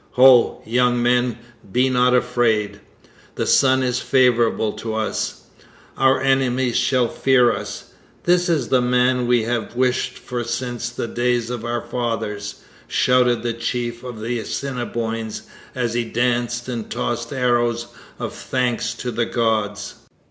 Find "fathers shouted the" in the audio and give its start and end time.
11.83-13.53